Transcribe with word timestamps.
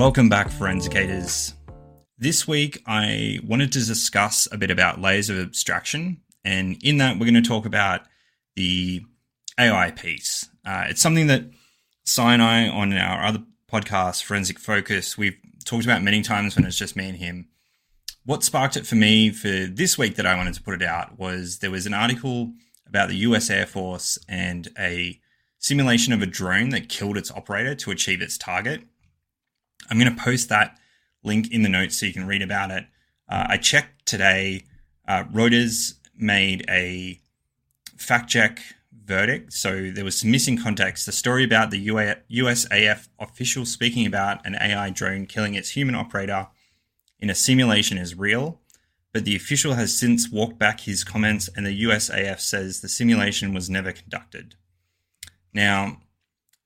Welcome 0.00 0.30
back, 0.30 0.48
Forensicators. 0.48 1.52
This 2.16 2.48
week, 2.48 2.82
I 2.86 3.38
wanted 3.46 3.70
to 3.72 3.84
discuss 3.84 4.48
a 4.50 4.56
bit 4.56 4.70
about 4.70 4.98
layers 4.98 5.28
of 5.28 5.38
abstraction, 5.38 6.22
and 6.42 6.82
in 6.82 6.96
that, 6.96 7.18
we're 7.18 7.30
going 7.30 7.34
to 7.34 7.46
talk 7.46 7.66
about 7.66 8.06
the 8.56 9.02
AI 9.58 9.90
piece. 9.90 10.48
Uh, 10.64 10.86
it's 10.88 11.02
something 11.02 11.26
that 11.26 11.44
Si 12.04 12.22
and 12.22 12.40
I, 12.40 12.66
on 12.66 12.94
our 12.94 13.26
other 13.26 13.42
podcast, 13.70 14.24
Forensic 14.24 14.58
Focus, 14.58 15.18
we've 15.18 15.36
talked 15.66 15.84
about 15.84 16.02
many 16.02 16.22
times 16.22 16.56
when 16.56 16.64
it's 16.64 16.78
just 16.78 16.96
me 16.96 17.06
and 17.06 17.18
him. 17.18 17.48
What 18.24 18.42
sparked 18.42 18.78
it 18.78 18.86
for 18.86 18.96
me 18.96 19.28
for 19.28 19.66
this 19.66 19.98
week 19.98 20.16
that 20.16 20.24
I 20.24 20.34
wanted 20.34 20.54
to 20.54 20.62
put 20.62 20.80
it 20.80 20.88
out 20.88 21.18
was 21.18 21.58
there 21.58 21.70
was 21.70 21.84
an 21.84 21.92
article 21.92 22.54
about 22.86 23.10
the 23.10 23.16
US 23.16 23.50
Air 23.50 23.66
Force 23.66 24.18
and 24.26 24.66
a 24.78 25.20
simulation 25.58 26.14
of 26.14 26.22
a 26.22 26.26
drone 26.26 26.70
that 26.70 26.88
killed 26.88 27.18
its 27.18 27.30
operator 27.30 27.74
to 27.74 27.90
achieve 27.90 28.22
its 28.22 28.38
target. 28.38 28.84
I'm 29.88 29.98
going 29.98 30.14
to 30.14 30.22
post 30.22 30.48
that 30.48 30.76
link 31.22 31.50
in 31.52 31.62
the 31.62 31.68
notes 31.68 31.98
so 31.98 32.06
you 32.06 32.12
can 32.12 32.26
read 32.26 32.42
about 32.42 32.70
it. 32.70 32.86
Uh, 33.28 33.46
I 33.48 33.56
checked 33.56 34.06
today, 34.06 34.64
uh, 35.06 35.24
Reuters 35.24 35.94
made 36.16 36.64
a 36.68 37.20
fact 37.96 38.30
check 38.30 38.60
verdict. 39.04 39.52
So 39.52 39.90
there 39.90 40.04
was 40.04 40.18
some 40.18 40.30
missing 40.30 40.56
context. 40.56 41.06
The 41.06 41.12
story 41.12 41.44
about 41.44 41.70
the 41.70 41.86
USAF 41.86 43.08
official 43.18 43.66
speaking 43.66 44.06
about 44.06 44.44
an 44.46 44.54
AI 44.54 44.90
drone 44.90 45.26
killing 45.26 45.54
its 45.54 45.70
human 45.70 45.94
operator 45.94 46.48
in 47.18 47.28
a 47.28 47.34
simulation 47.34 47.98
is 47.98 48.14
real, 48.14 48.60
but 49.12 49.24
the 49.24 49.36
official 49.36 49.74
has 49.74 49.98
since 49.98 50.30
walked 50.30 50.58
back 50.58 50.80
his 50.80 51.04
comments 51.04 51.48
and 51.56 51.66
the 51.66 51.82
USAF 51.82 52.40
says 52.40 52.80
the 52.80 52.88
simulation 52.88 53.52
was 53.52 53.68
never 53.68 53.92
conducted. 53.92 54.54
Now, 55.52 55.98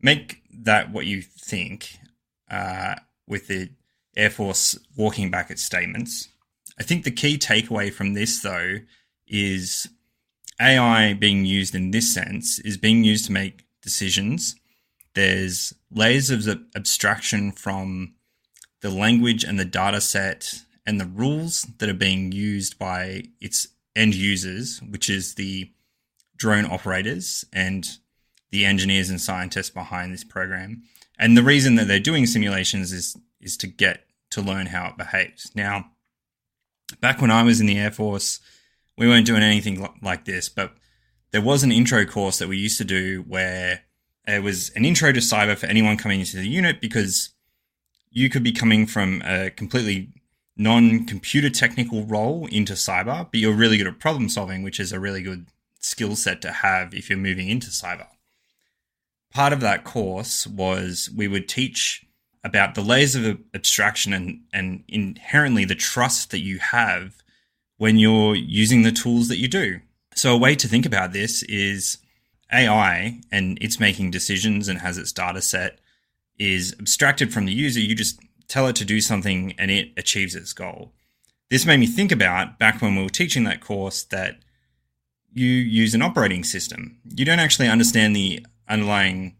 make 0.01 0.43
that 0.53 0.93
what 0.93 1.07
you 1.07 1.23
think 1.23 1.99
uh, 2.51 2.97
with 3.27 3.49
the 3.49 3.71
Air 4.17 4.31
Force 4.31 4.79
walking 4.97 5.31
back 5.31 5.51
its 5.51 5.63
statements. 5.63 6.29
I 6.79 6.83
think 6.83 7.05
the 7.05 7.11
key 7.11 7.39
takeaway 7.39 7.93
from 7.93 8.15
this, 8.15 8.41
though, 8.41 8.79
is 9.27 9.89
AI 10.61 11.15
being 11.15 11.45
used 11.45 11.75
in 11.75 11.91
this 11.91 12.13
sense 12.13 12.59
is 12.61 12.77
being 12.77 13.05
used 13.05 13.27
to 13.27 13.33
make 13.33 13.67
decisions. 13.83 14.57
There's 15.15 15.75
layers 15.91 16.31
of 16.31 16.47
abstraction 16.75 17.53
from 17.53 18.15
the 18.81 18.91
language 18.91 19.45
and 19.45 19.59
the 19.59 19.65
data 19.65 20.01
set 20.01 20.63
and 20.87 21.01
the 21.01 21.07
rules 21.07 21.63
that 21.79 21.89
are 21.89 21.95
being 21.95 22.33
used 22.33 22.79
by 22.79 23.25
its 23.41 23.69
end 23.97 24.15
users, 24.15 24.81
which 24.83 25.09
is 25.09 25.35
the 25.35 25.71
drone 26.37 26.67
operators 26.67 27.45
and 27.53 27.99
the 28.51 28.65
engineers 28.65 29.11
and 29.11 29.21
scientists 29.21 29.71
behind 29.71 30.13
this 30.13 30.25
program. 30.25 30.83
And 31.19 31.37
the 31.37 31.43
reason 31.43 31.77
that 31.77 31.87
they're 31.89 32.01
doing 32.01 32.27
simulations 32.27 32.93
is 32.93 33.17
is 33.41 33.57
to 33.59 33.67
get 33.67 34.05
to 34.31 34.41
learn 34.41 34.67
how 34.67 34.89
it 34.89 34.97
behaves. 34.97 35.51
Now, 35.55 35.91
back 37.01 37.21
when 37.21 37.31
I 37.31 37.43
was 37.43 37.61
in 37.61 37.67
the 37.67 37.79
Air 37.79 37.91
Force, 37.91 38.41
we 38.97 39.07
weren't 39.07 39.27
doing 39.27 39.43
anything 39.43 39.87
like 40.03 40.25
this, 40.25 40.49
but 40.49 40.75
there 41.31 41.43
was 41.43 41.63
an 41.63 41.73
intro 41.73 42.05
course 42.05 42.39
that 42.39 42.49
we 42.49 42.57
used 42.57 42.79
to 42.79 42.85
do 42.85 43.25
where 43.29 43.83
it 44.27 44.43
was 44.43 44.71
an 44.71 44.85
intro 44.85 45.13
to 45.13 45.21
cyber 45.21 45.57
for 45.57 45.67
anyone 45.67 45.97
coming 45.97 46.21
into 46.21 46.37
the 46.37 46.49
unit 46.49 46.81
because 46.81 47.31
you 48.11 48.31
could 48.31 48.43
be 48.43 48.53
coming 48.53 48.87
from 48.87 49.21
a 49.25 49.51
completely 49.51 50.09
non 50.57 51.05
computer 51.05 51.51
technical 51.51 52.05
role 52.05 52.47
into 52.47 52.73
cyber, 52.73 53.29
but 53.31 53.41
you're 53.41 53.55
really 53.55 53.77
good 53.77 53.87
at 53.87 53.99
problem 53.99 54.29
solving, 54.29 54.63
which 54.63 54.81
is 54.81 54.93
a 54.93 55.01
really 55.01 55.23
good 55.23 55.47
skill 55.81 56.17
set 56.17 56.41
to 56.41 56.51
have 56.51 56.95
if 56.95 57.11
you're 57.11 57.19
moving 57.19 57.49
into 57.49 57.69
cyber 57.69 58.07
part 59.35 59.53
of 59.53 59.61
that 59.61 59.85
course 59.85 60.47
was 60.47 61.11
we 61.15 61.29
would 61.29 61.49
teach 61.49 62.07
about 62.45 62.75
the 62.75 62.83
layers 62.83 63.15
of 63.15 63.39
abstraction 63.53 64.13
and, 64.13 64.41
and 64.53 64.85
inherently 64.89 65.65
the 65.65 65.75
trust 65.75 66.31
that 66.31 66.41
you 66.41 66.59
have 66.59 67.17
when 67.77 67.99
you're 67.99 68.35
using 68.35 68.83
the 68.83 68.93
tools 68.93 69.29
that 69.29 69.39
you 69.39 69.49
do. 69.49 69.81
So, 70.15 70.33
a 70.33 70.39
way 70.39 70.55
to 70.55 70.69
think 70.69 70.87
about 70.87 71.13
this 71.13 71.43
is 71.43 71.99
AI 72.53 73.21
and 73.33 73.59
it's 73.61 73.81
making 73.81 74.13
decisions 74.13 74.69
and 74.69 74.79
has 74.79 74.97
its 74.97 75.13
data 75.13 75.43
set 75.43 75.81
is 76.39 76.75
abstracted 76.79 77.33
from 77.33 77.47
the 77.47 77.53
user. 77.53 77.81
You 77.81 77.95
just 77.97 78.21
tell 78.47 78.69
it 78.69 78.77
to 78.77 78.85
do 78.85 79.01
something 79.01 79.55
and 79.59 79.71
it 79.71 79.93
achieves 79.97 80.37
its 80.37 80.53
goal. 80.53 80.93
This 81.51 81.67
made 81.67 81.81
me 81.81 81.87
think 81.87 82.13
about 82.13 82.59
back 82.59 82.81
when 82.81 82.95
we 82.95 83.03
were 83.03 83.09
teaching 83.09 83.45
that 83.45 83.61
course 83.61 84.05
that 84.05 84.39
you 85.33 85.47
use 85.47 85.95
an 85.95 86.03
operating 86.03 86.45
system. 86.45 86.99
You 87.05 87.25
don't 87.25 87.41
actually 87.41 87.69
understand 87.69 88.15
the 88.15 88.47
underlying 88.69 89.37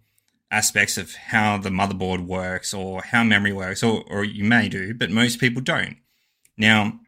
aspects 0.51 0.97
of 0.97 1.15
how 1.15 1.59
the 1.59 1.71
motherboard 1.71 2.27
works 2.27 2.73
or 2.73 3.03
how 3.03 3.25
memory 3.25 3.53
works, 3.53 3.83
or, 3.83 4.05
or 4.09 4.25
you 4.25 4.45
may 4.45 4.69
do, 4.69 4.95
but 4.95 5.11
most 5.11 5.41
people 5.41 5.63
don't. 5.63 5.97
Now, 6.57 7.01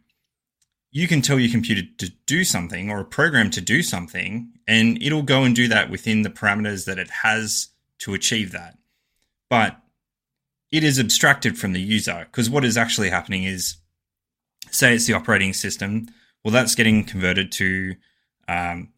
you 0.91 1.07
can 1.07 1.23
tell 1.23 1.39
your 1.39 1.51
computer 1.51 1.83
to 1.99 2.11
do 2.27 2.43
something 2.43 2.91
or 2.91 3.01
a 3.01 3.05
program 3.05 3.51
to 3.51 3.61
do 3.61 3.83
something, 3.83 4.51
and 4.67 5.01
it'll 5.03 5.23
go 5.23 5.45
and 5.45 5.55
do 5.55 5.69
that 5.69 5.91
within 5.91 6.23
the 6.23 6.31
parameters 6.31 6.87
that 6.87 6.99
it 6.99 7.11
has 7.23 7.69
to 7.99 8.15
achieve 8.15 8.53
that. 8.53 8.79
But 9.49 9.79
it 10.73 10.83
is 10.83 10.99
abstracted 10.99 11.59
from 11.59 11.73
the 11.73 11.81
user 11.81 12.27
because 12.31 12.51
what 12.51 12.65
is 12.65 12.77
actually 12.77 13.11
happening 13.11 13.45
is, 13.45 13.77
say, 14.71 14.95
it's 14.95 15.07
the 15.07 15.15
operating 15.15 15.53
system. 15.53 16.09
Well, 16.43 16.53
that's 16.53 16.75
getting 16.75 17.05
converted 17.05 17.53
to 17.53 17.95
um, 18.49 18.89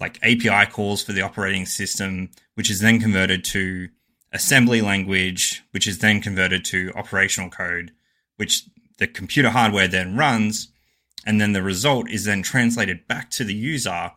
like 0.00 0.18
API 0.22 0.70
calls 0.70 1.02
for 1.02 1.12
the 1.12 1.22
operating 1.22 1.66
system, 1.66 2.30
which 2.54 2.70
is 2.70 2.80
then 2.80 3.00
converted 3.00 3.44
to 3.44 3.88
assembly 4.32 4.80
language, 4.80 5.62
which 5.72 5.86
is 5.86 5.98
then 5.98 6.20
converted 6.20 6.64
to 6.66 6.92
operational 6.94 7.50
code, 7.50 7.92
which 8.36 8.64
the 8.98 9.06
computer 9.06 9.50
hardware 9.50 9.88
then 9.88 10.16
runs. 10.16 10.68
And 11.26 11.40
then 11.40 11.52
the 11.52 11.62
result 11.62 12.10
is 12.10 12.24
then 12.24 12.42
translated 12.42 13.06
back 13.08 13.30
to 13.32 13.44
the 13.44 13.54
user. 13.54 14.12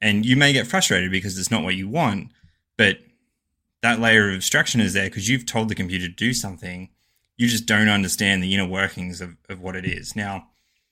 And 0.00 0.24
you 0.24 0.36
may 0.36 0.52
get 0.52 0.66
frustrated 0.66 1.10
because 1.10 1.38
it's 1.38 1.50
not 1.50 1.64
what 1.64 1.74
you 1.74 1.88
want, 1.88 2.30
but 2.76 2.98
that 3.82 4.00
layer 4.00 4.30
of 4.30 4.36
abstraction 4.36 4.80
is 4.80 4.92
there 4.92 5.04
because 5.04 5.28
you've 5.28 5.46
told 5.46 5.68
the 5.68 5.74
computer 5.74 6.06
to 6.06 6.12
do 6.12 6.32
something. 6.32 6.90
You 7.36 7.48
just 7.48 7.66
don't 7.66 7.88
understand 7.88 8.42
the 8.42 8.54
inner 8.54 8.66
workings 8.66 9.20
of, 9.20 9.36
of 9.48 9.60
what 9.60 9.76
it 9.76 9.84
is. 9.84 10.14
Now, 10.14 10.48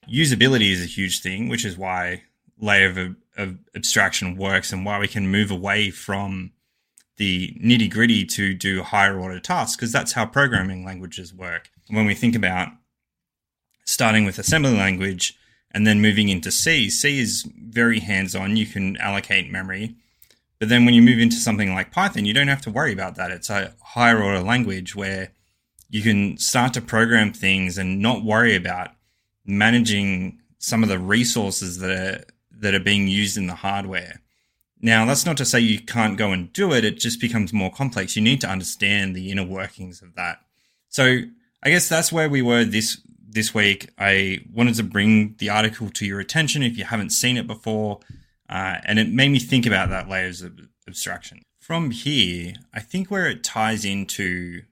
usability 0.08 0.72
is 0.72 0.82
a 0.82 0.86
huge 0.86 1.20
thing, 1.22 1.48
which 1.48 1.64
is 1.64 1.78
why 1.78 2.24
layer 2.58 2.88
of, 2.88 3.16
of 3.36 3.58
abstraction 3.74 4.36
works 4.36 4.72
and 4.72 4.84
why 4.84 4.98
we 4.98 5.08
can 5.08 5.28
move 5.28 5.50
away 5.50 5.90
from 5.90 6.52
the 7.16 7.56
nitty 7.62 7.90
gritty 7.90 8.24
to 8.24 8.54
do 8.54 8.82
higher 8.82 9.18
order 9.18 9.38
tasks 9.38 9.76
because 9.76 9.92
that's 9.92 10.12
how 10.12 10.26
programming 10.26 10.84
languages 10.84 11.32
work. 11.34 11.70
When 11.88 12.06
we 12.06 12.14
think 12.14 12.34
about 12.34 12.68
starting 13.84 14.24
with 14.24 14.38
assembly 14.38 14.76
language 14.76 15.38
and 15.72 15.86
then 15.86 16.00
moving 16.00 16.28
into 16.28 16.50
C, 16.50 16.90
C 16.90 17.20
is 17.20 17.46
very 17.56 18.00
hands 18.00 18.34
on. 18.34 18.56
You 18.56 18.66
can 18.66 18.96
allocate 18.98 19.50
memory. 19.50 19.96
But 20.58 20.68
then 20.68 20.84
when 20.84 20.94
you 20.94 21.02
move 21.02 21.18
into 21.18 21.36
something 21.36 21.74
like 21.74 21.90
Python, 21.90 22.24
you 22.24 22.32
don't 22.32 22.48
have 22.48 22.62
to 22.62 22.70
worry 22.70 22.92
about 22.92 23.16
that. 23.16 23.30
It's 23.30 23.50
a 23.50 23.74
higher 23.82 24.22
order 24.22 24.40
language 24.40 24.94
where 24.94 25.32
you 25.88 26.02
can 26.02 26.38
start 26.38 26.72
to 26.74 26.80
program 26.80 27.32
things 27.32 27.76
and 27.78 28.00
not 28.00 28.24
worry 28.24 28.54
about 28.54 28.92
managing 29.44 30.40
some 30.58 30.82
of 30.82 30.88
the 30.88 30.98
resources 30.98 31.78
that 31.78 31.90
are 31.90 32.24
that 32.62 32.74
are 32.74 32.80
being 32.80 33.06
used 33.08 33.36
in 33.36 33.46
the 33.46 33.54
hardware. 33.56 34.20
Now, 34.80 35.04
that's 35.04 35.26
not 35.26 35.36
to 35.36 35.44
say 35.44 35.60
you 35.60 35.80
can't 35.80 36.16
go 36.16 36.32
and 36.32 36.52
do 36.52 36.72
it. 36.72 36.84
It 36.84 36.98
just 36.98 37.20
becomes 37.20 37.52
more 37.52 37.70
complex. 37.70 38.16
You 38.16 38.22
need 38.22 38.40
to 38.40 38.48
understand 38.48 39.14
the 39.14 39.30
inner 39.30 39.44
workings 39.44 40.02
of 40.02 40.14
that. 40.14 40.38
So, 40.88 41.20
I 41.62 41.70
guess 41.70 41.88
that's 41.88 42.10
where 42.10 42.28
we 42.28 42.42
were 42.42 42.64
this 42.64 43.00
this 43.28 43.54
week. 43.54 43.90
I 43.98 44.40
wanted 44.52 44.74
to 44.76 44.82
bring 44.82 45.36
the 45.38 45.50
article 45.50 45.90
to 45.90 46.06
your 46.06 46.20
attention 46.20 46.62
if 46.62 46.76
you 46.76 46.84
haven't 46.84 47.10
seen 47.10 47.36
it 47.36 47.46
before, 47.46 48.00
uh, 48.48 48.78
and 48.84 48.98
it 48.98 49.08
made 49.08 49.30
me 49.30 49.38
think 49.38 49.66
about 49.66 49.88
that 49.90 50.08
layers 50.08 50.42
of 50.42 50.58
abstraction. 50.88 51.42
From 51.60 51.92
here, 51.92 52.54
I 52.74 52.80
think 52.80 53.10
where 53.10 53.26
it 53.26 53.44
ties 53.44 53.84
into 53.84 54.62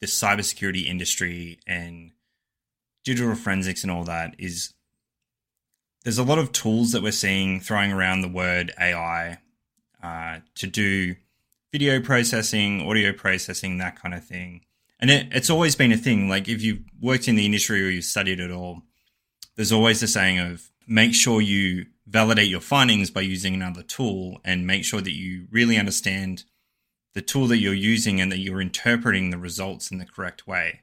the 0.00 0.06
cybersecurity 0.06 0.86
industry 0.86 1.60
and 1.66 2.10
digital 3.04 3.34
forensics 3.36 3.82
and 3.82 3.90
all 3.92 4.04
that 4.04 4.34
is 4.38 4.74
there's 6.04 6.18
a 6.18 6.22
lot 6.22 6.38
of 6.38 6.52
tools 6.52 6.92
that 6.92 7.02
we're 7.02 7.12
seeing 7.12 7.60
throwing 7.60 7.90
around 7.90 8.20
the 8.20 8.28
word 8.28 8.72
AI 8.78 9.38
uh, 10.02 10.38
to 10.54 10.66
do 10.66 11.16
video 11.72 12.00
processing, 12.00 12.86
audio 12.86 13.12
processing, 13.12 13.78
that 13.78 14.00
kind 14.00 14.14
of 14.14 14.24
thing. 14.24 14.60
And 15.00 15.10
it, 15.10 15.28
it's 15.32 15.50
always 15.50 15.74
been 15.74 15.92
a 15.92 15.96
thing. 15.96 16.28
Like 16.28 16.46
if 16.46 16.62
you've 16.62 16.82
worked 17.00 17.26
in 17.26 17.36
the 17.36 17.46
industry 17.46 17.84
or 17.84 17.90
you've 17.90 18.04
studied 18.04 18.38
it 18.38 18.50
all, 18.50 18.82
there's 19.56 19.72
always 19.72 20.00
the 20.00 20.06
saying 20.06 20.38
of 20.38 20.70
make 20.86 21.14
sure 21.14 21.40
you 21.40 21.86
validate 22.06 22.48
your 22.48 22.60
findings 22.60 23.10
by 23.10 23.22
using 23.22 23.54
another 23.54 23.82
tool 23.82 24.40
and 24.44 24.66
make 24.66 24.84
sure 24.84 25.00
that 25.00 25.14
you 25.14 25.46
really 25.50 25.78
understand 25.78 26.44
the 27.14 27.22
tool 27.22 27.46
that 27.46 27.58
you're 27.58 27.72
using 27.72 28.20
and 28.20 28.30
that 28.30 28.38
you're 28.38 28.60
interpreting 28.60 29.30
the 29.30 29.38
results 29.38 29.90
in 29.90 29.98
the 29.98 30.04
correct 30.04 30.46
way 30.46 30.82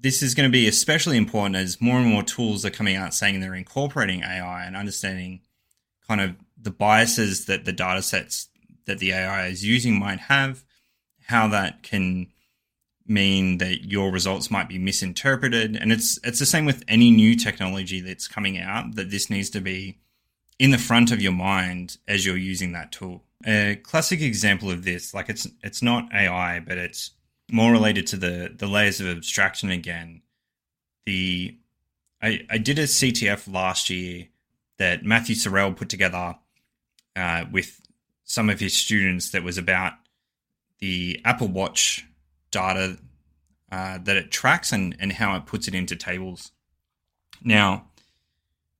this 0.00 0.22
is 0.22 0.34
going 0.34 0.48
to 0.48 0.52
be 0.52 0.68
especially 0.68 1.16
important 1.16 1.56
as 1.56 1.80
more 1.80 1.98
and 1.98 2.06
more 2.06 2.22
tools 2.22 2.64
are 2.64 2.70
coming 2.70 2.96
out 2.96 3.14
saying 3.14 3.40
they're 3.40 3.54
incorporating 3.54 4.22
AI 4.22 4.64
and 4.64 4.76
understanding 4.76 5.40
kind 6.06 6.20
of 6.20 6.36
the 6.60 6.70
biases 6.70 7.46
that 7.46 7.64
the 7.64 7.72
data 7.72 8.02
sets 8.02 8.48
that 8.86 8.98
the 8.98 9.12
AI 9.12 9.46
is 9.46 9.64
using 9.64 9.98
might 9.98 10.18
have, 10.18 10.64
how 11.26 11.48
that 11.48 11.82
can 11.82 12.28
mean 13.06 13.58
that 13.58 13.84
your 13.90 14.10
results 14.10 14.50
might 14.50 14.68
be 14.68 14.78
misinterpreted. 14.78 15.76
And 15.76 15.92
it's 15.92 16.18
it's 16.24 16.38
the 16.38 16.46
same 16.46 16.64
with 16.64 16.84
any 16.88 17.10
new 17.10 17.34
technology 17.36 18.00
that's 18.00 18.28
coming 18.28 18.58
out, 18.58 18.94
that 18.96 19.10
this 19.10 19.30
needs 19.30 19.50
to 19.50 19.60
be 19.60 19.98
in 20.58 20.70
the 20.70 20.78
front 20.78 21.10
of 21.10 21.22
your 21.22 21.32
mind 21.32 21.98
as 22.06 22.26
you're 22.26 22.36
using 22.36 22.72
that 22.72 22.92
tool. 22.92 23.24
A 23.46 23.76
classic 23.82 24.20
example 24.20 24.70
of 24.70 24.84
this, 24.84 25.14
like 25.14 25.28
it's 25.28 25.46
it's 25.62 25.82
not 25.82 26.12
AI, 26.12 26.60
but 26.60 26.78
it's 26.78 27.12
more 27.50 27.72
related 27.72 28.06
to 28.08 28.16
the 28.16 28.54
the 28.56 28.66
layers 28.66 29.00
of 29.00 29.06
abstraction 29.08 29.70
again. 29.70 30.22
The 31.06 31.56
I, 32.22 32.40
I 32.50 32.58
did 32.58 32.78
a 32.78 32.84
CTF 32.84 33.52
last 33.52 33.90
year 33.90 34.26
that 34.78 35.04
Matthew 35.04 35.34
Sorell 35.34 35.76
put 35.76 35.88
together 35.88 36.36
uh, 37.16 37.44
with 37.50 37.80
some 38.24 38.50
of 38.50 38.60
his 38.60 38.74
students 38.74 39.30
that 39.30 39.42
was 39.42 39.58
about 39.58 39.94
the 40.78 41.20
Apple 41.24 41.48
Watch 41.48 42.06
data 42.50 42.98
uh, 43.70 43.98
that 43.98 44.16
it 44.16 44.30
tracks 44.30 44.72
and, 44.72 44.96
and 44.98 45.12
how 45.12 45.36
it 45.36 45.46
puts 45.46 45.68
it 45.68 45.74
into 45.74 45.96
tables. 45.96 46.52
Now, 47.42 47.86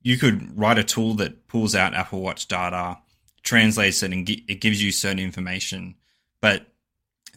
you 0.03 0.17
could 0.17 0.57
write 0.57 0.79
a 0.79 0.85
tool 0.85 1.15
that 1.15 1.49
pulls 1.49 1.75
out 1.75 1.95
Apple 1.95 2.21
Watch 2.21 2.49
data, 2.49 2.99
translates 3.43 4.03
it, 4.03 4.13
and 4.13 4.27
gi- 4.27 4.45
it 4.49 4.61
gives 4.61 4.83
you 4.83 4.93
certain 4.93 5.19
information. 5.19 5.97
But 6.41 6.67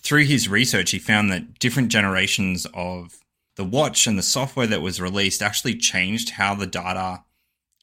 through 0.02 0.26
his 0.26 0.50
research, 0.50 0.92
he 0.92 1.00
found 1.00 1.32
that 1.32 1.60
different 1.60 1.90
generations 1.90 2.66
of 2.74 3.20
the 3.56 3.64
watch 3.64 4.08
and 4.08 4.18
the 4.18 4.24
software 4.24 4.68
that 4.68 4.82
was 4.82 5.02
released 5.02 5.42
actually 5.42 5.76
changed 5.76 6.32
how 6.32 6.56
the 6.56 6.68
data 6.68 7.24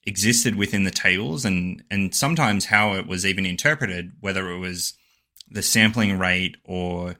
existed 0.04 0.54
within 0.54 0.84
the 0.84 0.90
tables 0.90 1.44
and 1.44 1.82
and 1.90 2.14
sometimes 2.14 2.66
how 2.66 2.94
it 2.94 3.06
was 3.06 3.26
even 3.26 3.44
interpreted 3.44 4.12
whether 4.20 4.50
it 4.50 4.58
was 4.58 4.94
the 5.50 5.62
sampling 5.62 6.18
rate 6.18 6.56
or 6.64 7.16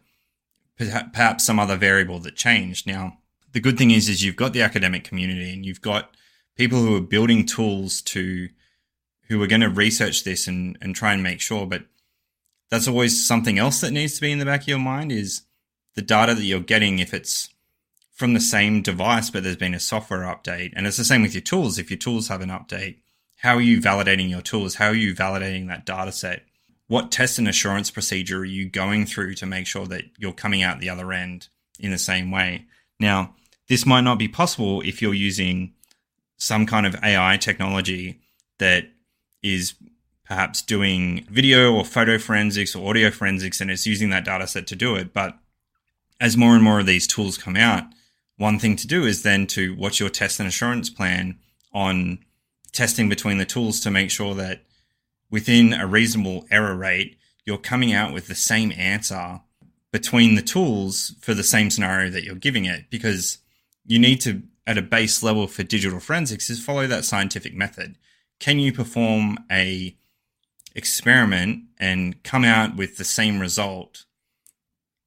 perhaps 0.79 1.45
some 1.45 1.59
other 1.59 1.77
variable 1.77 2.19
that 2.21 2.35
changed. 2.35 2.87
Now 2.87 3.19
the 3.53 3.61
good 3.61 3.77
thing 3.77 3.91
is 3.91 4.09
is 4.09 4.25
you've 4.25 4.37
got 4.37 4.53
the 4.55 4.63
academic 4.63 5.05
community 5.05 5.53
and 5.53 5.67
you've 5.67 5.83
got 5.83 6.17
people 6.57 6.81
who 6.81 6.97
are 6.97 7.03
building 7.03 7.45
tools 7.45 8.01
to 8.03 8.49
who 9.29 9.43
are 9.43 9.47
going 9.47 9.61
to 9.61 9.69
research 9.69 10.25
this 10.25 10.47
and 10.49 10.79
and 10.81 10.97
try 10.97 11.13
and 11.13 11.23
make 11.23 11.41
sure 11.41 11.67
but 11.67 11.83
that's 12.71 12.89
always 12.89 13.27
something 13.27 13.59
else 13.59 13.81
that 13.81 13.93
needs 13.93 14.15
to 14.17 14.21
be 14.21 14.33
in 14.33 14.39
the 14.39 14.45
back 14.45 14.63
of 14.63 14.69
your 14.69 14.79
mind 14.79 15.13
is 15.13 15.43
the 15.95 16.03
data 16.03 16.35
that 16.35 16.45
you're 16.45 16.61
getting 16.61 16.99
if 16.99 17.15
it's 17.15 17.49
from 18.13 18.35
the 18.35 18.41
same 18.41 18.83
device, 18.83 19.31
but 19.31 19.45
there's 19.45 19.57
been 19.57 19.75
a 19.75 19.81
software 19.81 20.21
update. 20.21 20.73
And 20.75 20.87
it's 20.87 20.97
the 20.97 21.05
same 21.05 21.23
with 21.23 21.35
your 21.35 21.43
tools. 21.43 21.79
If 21.79 21.91
your 21.91 21.99
tools 21.99 22.29
have 22.29 22.41
an 22.41 22.51
update, 22.51 22.99
how 23.37 23.55
are 23.55 23.61
you 23.61 23.81
validating 23.81 24.29
your 24.29 24.43
tools? 24.43 24.75
How 24.75 24.89
are 24.89 24.95
you 24.95 25.15
validating 25.15 25.69
that 25.69 25.87
data 25.87 26.11
set? 26.11 26.43
What 26.89 27.13
test 27.13 27.39
and 27.39 27.47
assurance 27.47 27.91
procedure 27.91 28.41
are 28.41 28.45
you 28.45 28.69
going 28.69 29.07
through 29.07 29.35
to 29.35 29.47
make 29.47 29.67
sure 29.67 29.87
that 29.87 30.05
you're 30.19 30.33
coming 30.33 30.63
out 30.63 30.81
the 30.81 30.91
other 30.91 31.13
end 31.13 31.49
in 31.79 31.93
the 31.93 31.99
same 31.99 32.31
way? 32.31 32.67
Now, 32.99 33.37
this 33.69 33.87
might 33.87 34.01
not 34.01 34.19
be 34.19 34.27
possible 34.27 34.81
if 34.81 35.01
you're 35.01 35.15
using 35.15 35.75
some 36.39 36.67
kind 36.67 36.87
of 36.87 36.97
AI 37.05 37.37
technology 37.37 38.21
that 38.59 38.89
is 39.43 39.75
perhaps 40.29 40.61
doing 40.61 41.27
video 41.31 41.73
or 41.75 41.85
photo 41.85 42.19
forensics 42.19 42.77
or 42.77 42.89
audio 42.89 43.11
forensics 43.11 43.63
and 43.63 43.71
it's 43.71 43.87
using 43.87 44.11
that 44.11 44.27
data 44.27 44.47
set 44.47 44.67
to 44.67 44.77
do 44.77 44.95
it. 44.95 45.15
But 45.15 45.39
as 46.21 46.37
more 46.37 46.55
and 46.55 46.63
more 46.63 46.81
of 46.81 46.87
these 46.87 47.07
tools 47.07 47.39
come 47.39 47.57
out, 47.57 47.85
one 48.37 48.59
thing 48.59 48.77
to 48.77 48.87
do 48.87 49.07
is 49.07 49.23
then 49.23 49.47
to 49.49 49.75
watch 49.77 49.99
your 49.99 50.11
test 50.11 50.39
and 50.39 50.47
assurance 50.47 50.91
plan 50.91 51.39
on 51.73 52.19
testing 52.73 53.09
between 53.09 53.39
the 53.39 53.47
tools 53.47 53.81
to 53.81 53.91
make 53.91 54.11
sure 54.11 54.35
that 54.35 54.65
within 55.31 55.73
a 55.73 55.87
reasonable 55.87 56.45
error 56.51 56.77
rate, 56.77 57.17
you're 57.47 57.57
coming 57.57 57.95
out 57.95 58.13
with 58.13 58.29
the 58.29 58.35
same 58.35 58.71
answer 58.77 59.41
between 59.93 60.35
the 60.35 60.43
tools 60.43 61.15
for 61.23 61.33
the 61.33 61.43
same 61.43 61.71
scenario 61.71 62.11
that 62.11 62.25
you're 62.25 62.35
giving 62.35 62.67
it 62.67 62.91
because 62.91 63.39
you 63.87 63.99
need 63.99 64.21
to 64.21 64.43
at 64.67 64.77
a 64.77 64.83
base 64.83 65.23
level 65.23 65.47
for 65.47 65.63
digital 65.63 65.99
forensics 65.99 66.51
is 66.51 66.63
follow 66.63 66.87
that 66.87 67.07
scientific 67.07 67.55
method 67.55 67.97
can 68.39 68.59
you 68.59 68.71
perform 68.71 69.39
a 69.51 69.97
experiment 70.79 71.65
and 71.77 72.23
come 72.23 72.45
out 72.45 72.77
with 72.77 72.97
the 72.97 73.05
same 73.05 73.41
result 73.41 74.07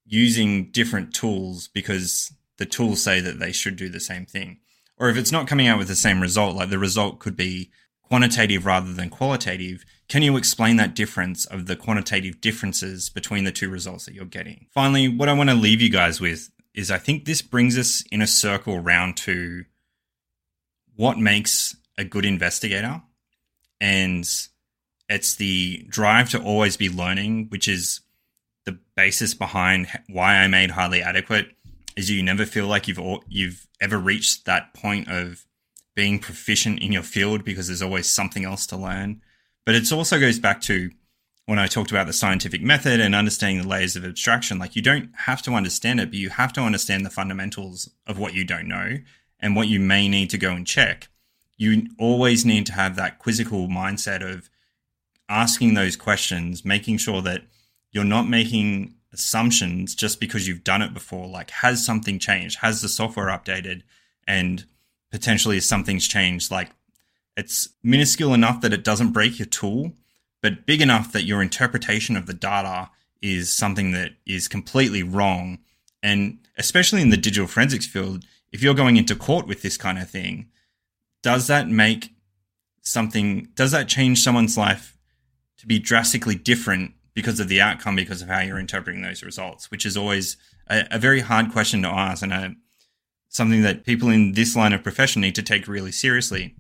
using 0.06 0.70
different 0.70 1.16
tools 1.16 1.70
because 1.70 2.34
the 2.58 2.66
tools 2.66 3.02
say 3.02 3.22
that 3.22 3.40
they 3.40 3.54
should 3.54 3.78
do 3.78 3.88
the 3.88 4.00
same 4.00 4.26
thing. 4.26 4.60
Or 4.98 5.10
if 5.10 5.18
it's 5.18 5.32
not 5.32 5.48
coming 5.48 5.68
out 5.68 5.80
with 5.80 5.88
the 5.88 5.96
same 5.96 6.22
result, 6.22 6.58
like 6.58 6.70
the 6.70 6.78
result 6.78 7.20
could 7.20 7.38
be 7.38 7.72
quantitative 8.04 8.66
rather 8.66 8.94
than 8.94 9.10
qualitative, 9.10 9.86
can 10.10 10.22
you 10.22 10.36
explain 10.36 10.76
that 10.76 10.94
difference 10.94 11.46
of 11.46 11.66
the 11.66 11.78
quantitative 11.78 12.42
differences 12.42 13.10
between 13.10 13.46
the 13.46 13.52
two 13.54 13.70
results 13.70 14.06
that 14.06 14.14
you're 14.14 14.26
getting? 14.26 14.68
Finally, 14.72 15.08
what 15.08 15.30
I 15.30 15.34
want 15.34 15.50
to 15.50 15.56
leave 15.56 15.82
you 15.82 15.90
guys 15.90 16.20
with 16.20 16.52
is 16.74 16.92
I 16.92 16.98
think 16.98 17.24
this 17.24 17.42
brings 17.42 17.78
us 17.78 18.04
in 18.12 18.22
a 18.22 18.28
circle 18.28 18.80
round 18.80 19.16
to 19.18 19.64
what 20.98 21.18
makes 21.18 21.78
a 21.98 22.04
good 22.04 22.26
investigator. 22.26 23.02
And 23.80 24.30
it's 25.12 25.36
the 25.36 25.86
drive 25.90 26.30
to 26.30 26.42
always 26.42 26.78
be 26.78 26.90
learning, 26.90 27.48
which 27.50 27.68
is 27.68 28.00
the 28.66 28.80
basis 28.96 29.34
behind 29.34 29.88
why 30.08 30.38
I 30.38 30.48
made 30.48 30.72
Hardly 30.72 31.02
Adequate 31.02 31.50
is 31.98 32.10
you 32.10 32.24
never 32.24 32.46
feel 32.46 32.68
like 32.68 32.88
you've 32.88 33.00
you've 33.28 33.68
ever 33.82 33.98
reached 33.98 34.46
that 34.46 34.74
point 34.74 35.10
of 35.10 35.46
being 35.96 36.20
proficient 36.20 36.80
in 36.80 36.94
your 36.94 37.04
field 37.04 37.44
because 37.44 37.68
there's 37.68 37.82
always 37.82 38.10
something 38.10 38.46
else 38.46 38.66
to 38.68 38.78
learn. 38.78 39.22
But 39.66 39.76
it 39.76 39.92
also 39.92 40.18
goes 40.18 40.40
back 40.40 40.62
to 40.62 40.90
when 41.46 41.60
I 41.60 41.68
talked 41.68 41.92
about 41.92 42.08
the 42.08 42.14
scientific 42.14 42.62
method 42.62 43.02
and 43.02 43.14
understanding 43.14 43.64
the 43.64 43.68
layers 43.68 43.98
of 43.98 44.06
abstraction. 44.06 44.60
Like 44.60 44.78
you 44.78 44.82
don't 44.82 45.10
have 45.26 45.42
to 45.42 45.52
understand 45.52 46.00
it, 46.00 46.10
but 46.10 46.20
you 46.20 46.30
have 46.30 46.54
to 46.54 46.62
understand 46.62 47.06
the 47.06 47.10
fundamentals 47.10 47.90
of 48.08 48.18
what 48.18 48.34
you 48.34 48.46
don't 48.46 48.70
know 48.70 49.00
and 49.42 49.58
what 49.58 49.68
you 49.68 49.82
may 49.82 50.08
need 50.08 50.30
to 50.30 50.38
go 50.38 50.52
and 50.52 50.66
check. 50.66 51.10
You 51.58 51.88
always 52.00 52.46
need 52.46 52.66
to 52.68 52.74
have 52.74 52.96
that 52.96 53.20
quizzical 53.20 53.68
mindset 53.68 54.24
of 54.24 54.50
asking 55.32 55.74
those 55.74 55.96
questions, 55.96 56.66
making 56.66 56.98
sure 56.98 57.22
that 57.22 57.44
you're 57.92 58.04
not 58.04 58.28
making 58.28 58.96
assumptions 59.14 59.96
just 59.96 60.20
because 60.20 60.48
you've 60.48 60.64
done 60.64 60.82
it 60.82 60.94
before. 60.94 61.28
Like, 61.28 61.50
has 61.52 61.84
something 61.86 62.20
changed? 62.20 62.60
Has 62.60 62.82
the 62.82 62.90
software 62.90 63.28
updated? 63.28 63.84
And 64.28 64.66
potentially 65.10 65.60
something's 65.62 66.08
changed. 66.08 66.52
Like, 66.52 66.72
it's 67.38 67.70
minuscule 67.82 68.34
enough 68.34 68.62
that 68.62 68.74
it 68.74 68.84
doesn't 68.84 69.14
break 69.14 69.40
your 69.40 69.46
tool, 69.46 69.94
but 70.42 70.66
big 70.66 70.82
enough 70.82 71.14
that 71.14 71.24
your 71.24 71.42
interpretation 71.42 72.18
of 72.18 72.26
the 72.26 72.34
data 72.34 72.90
is 73.22 73.54
something 73.54 73.92
that 73.92 74.12
is 74.26 74.50
completely 74.50 75.02
wrong. 75.02 75.60
And 76.04 76.40
especially 76.58 77.02
in 77.02 77.10
the 77.10 77.18
digital 77.18 77.48
forensics 77.48 77.86
field, 77.86 78.26
if 78.52 78.62
you're 78.62 78.74
going 78.74 78.98
into 78.98 79.16
court 79.16 79.48
with 79.48 79.62
this 79.62 79.78
kind 79.78 79.98
of 79.98 80.10
thing, 80.10 80.50
does 81.24 81.48
that 81.48 81.70
make 81.70 82.14
something, 82.82 83.48
does 83.56 83.72
that 83.72 83.88
change 83.88 84.20
someone's 84.20 84.58
life 84.58 84.98
to 85.62 85.68
be 85.68 85.78
drastically 85.78 86.34
different 86.34 86.94
because 87.14 87.40
of 87.40 87.48
the 87.48 87.62
outcome, 87.62 87.96
because 87.96 88.24
of 88.24 88.28
how 88.28 88.40
you're 88.40 88.60
interpreting 88.60 89.04
those 89.04 89.22
results, 89.22 89.70
which 89.70 89.86
is 89.86 89.96
always 89.96 90.38
a, 90.68 90.88
a 90.92 90.98
very 90.98 91.20
hard 91.20 91.52
question 91.52 91.84
to 91.84 91.88
ask 91.88 92.24
and 92.24 92.34
a, 92.34 92.56
something 93.30 93.62
that 93.62 93.86
people 93.86 94.10
in 94.10 94.32
this 94.32 94.56
line 94.56 94.74
of 94.74 94.82
profession 94.82 95.22
need 95.22 95.36
to 95.36 95.44
take 95.44 95.68
really 95.68 95.92
seriously 95.92 96.56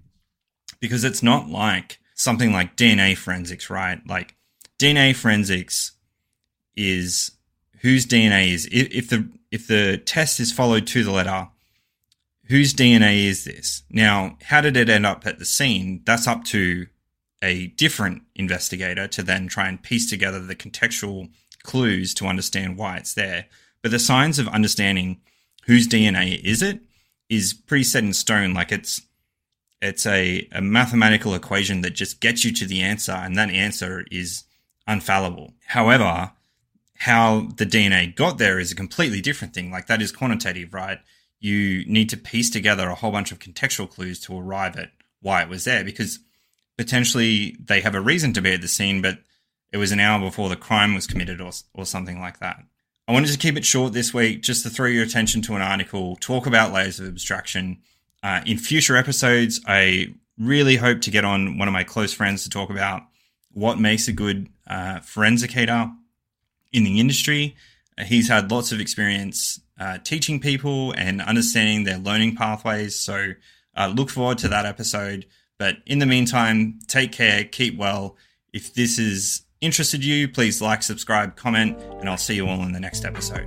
because 0.79 1.03
it's 1.03 1.23
not 1.23 1.49
like 1.49 1.97
something 2.13 2.53
like 2.53 2.77
DNA 2.77 3.17
forensics, 3.17 3.71
right? 3.71 3.99
Like 4.07 4.35
DNA 4.77 5.15
forensics 5.15 5.93
is 6.75 7.31
whose 7.81 8.05
DNA 8.05 8.53
is 8.53 8.69
if 8.71 9.09
the 9.09 9.27
if 9.49 9.67
the 9.67 9.97
test 9.97 10.39
is 10.39 10.51
followed 10.51 10.85
to 10.87 11.03
the 11.03 11.11
letter, 11.11 11.49
whose 12.45 12.73
DNA 12.73 13.25
is 13.25 13.45
this? 13.45 13.81
Now, 13.89 14.37
how 14.43 14.61
did 14.61 14.77
it 14.77 14.89
end 14.89 15.07
up 15.07 15.25
at 15.25 15.39
the 15.39 15.45
scene? 15.45 16.03
That's 16.05 16.27
up 16.27 16.43
to 16.45 16.85
a 17.41 17.67
different 17.67 18.23
investigator 18.35 19.07
to 19.07 19.23
then 19.23 19.47
try 19.47 19.67
and 19.67 19.81
piece 19.81 20.09
together 20.09 20.39
the 20.39 20.55
contextual 20.55 21.29
clues 21.63 22.13
to 22.15 22.27
understand 22.27 22.77
why 22.77 22.97
it's 22.97 23.13
there. 23.13 23.45
But 23.81 23.91
the 23.91 23.99
science 23.99 24.37
of 24.37 24.47
understanding 24.47 25.21
whose 25.65 25.87
DNA 25.87 26.41
is 26.43 26.61
it 26.61 26.81
is 27.29 27.53
pretty 27.53 27.83
set 27.83 28.03
in 28.03 28.13
stone. 28.13 28.53
Like 28.53 28.71
it's 28.71 29.01
it's 29.81 30.05
a, 30.05 30.47
a 30.51 30.61
mathematical 30.61 31.33
equation 31.33 31.81
that 31.81 31.95
just 31.95 32.19
gets 32.19 32.45
you 32.45 32.53
to 32.53 32.65
the 32.65 32.81
answer, 32.81 33.13
and 33.13 33.35
that 33.35 33.49
answer 33.49 34.05
is 34.11 34.43
unfallible. 34.87 35.53
However, 35.65 36.31
how 37.01 37.47
the 37.57 37.65
DNA 37.65 38.15
got 38.15 38.37
there 38.37 38.59
is 38.59 38.71
a 38.71 38.75
completely 38.75 39.21
different 39.21 39.55
thing. 39.55 39.71
Like 39.71 39.87
that 39.87 40.03
is 40.03 40.11
quantitative, 40.11 40.71
right? 40.71 40.99
You 41.39 41.83
need 41.87 42.09
to 42.09 42.17
piece 42.17 42.51
together 42.51 42.89
a 42.89 42.95
whole 42.95 43.11
bunch 43.11 43.31
of 43.31 43.39
contextual 43.39 43.89
clues 43.89 44.19
to 44.21 44.37
arrive 44.37 44.75
at 44.77 44.91
why 45.19 45.41
it 45.41 45.49
was 45.49 45.63
there 45.63 45.83
because 45.83 46.19
potentially 46.81 47.55
they 47.63 47.79
have 47.81 47.93
a 47.93 48.01
reason 48.01 48.33
to 48.33 48.41
be 48.41 48.53
at 48.53 48.61
the 48.61 48.67
scene, 48.67 49.03
but 49.03 49.19
it 49.71 49.77
was 49.77 49.91
an 49.91 49.99
hour 49.99 50.19
before 50.19 50.49
the 50.49 50.55
crime 50.55 50.95
was 50.95 51.05
committed 51.05 51.39
or, 51.39 51.51
or 51.75 51.85
something 51.85 52.19
like 52.19 52.39
that. 52.39 52.63
I 53.07 53.11
wanted 53.11 53.31
to 53.31 53.37
keep 53.37 53.55
it 53.55 53.63
short 53.63 53.93
this 53.93 54.15
week 54.15 54.41
just 54.41 54.63
to 54.63 54.71
throw 54.71 54.87
your 54.87 55.03
attention 55.03 55.43
to 55.43 55.53
an 55.53 55.61
article, 55.61 56.15
talk 56.15 56.47
about 56.47 56.73
layers 56.73 56.99
of 56.99 57.07
abstraction. 57.07 57.77
Uh, 58.23 58.41
in 58.47 58.57
future 58.57 58.97
episodes, 58.97 59.61
I 59.67 60.15
really 60.39 60.75
hope 60.75 61.01
to 61.01 61.11
get 61.11 61.23
on 61.23 61.59
one 61.59 61.67
of 61.67 61.71
my 61.71 61.83
close 61.83 62.13
friends 62.13 62.43
to 62.43 62.49
talk 62.49 62.71
about 62.71 63.03
what 63.51 63.79
makes 63.79 64.07
a 64.07 64.11
good 64.11 64.49
uh, 64.65 65.01
forensicator 65.01 65.93
in 66.73 66.83
the 66.83 66.99
industry. 66.99 67.55
Uh, 67.95 68.05
he's 68.05 68.27
had 68.27 68.49
lots 68.49 68.71
of 68.71 68.79
experience 68.79 69.59
uh, 69.79 69.99
teaching 69.99 70.39
people 70.39 70.93
and 70.93 71.21
understanding 71.21 71.83
their 71.83 71.99
learning 71.99 72.35
pathways. 72.35 72.99
So 72.99 73.33
uh, 73.77 73.93
look 73.95 74.09
forward 74.09 74.39
to 74.39 74.47
that 74.47 74.65
episode. 74.65 75.27
But 75.61 75.77
in 75.85 75.99
the 75.99 76.07
meantime, 76.07 76.79
take 76.87 77.11
care, 77.11 77.43
keep 77.43 77.77
well. 77.77 78.17
If 78.51 78.73
this 78.73 78.97
has 78.97 79.43
interested 79.61 80.03
you, 80.03 80.27
please 80.27 80.59
like, 80.59 80.81
subscribe, 80.81 81.35
comment, 81.35 81.79
and 81.99 82.09
I'll 82.09 82.17
see 82.17 82.33
you 82.33 82.47
all 82.47 82.63
in 82.63 82.71
the 82.71 82.79
next 82.79 83.05
episode. 83.05 83.45